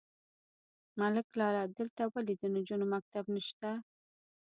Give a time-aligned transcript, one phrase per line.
[0.99, 1.63] _ملک لالا!
[1.77, 3.69] دلته ولې د نجونو مکتب نشته؟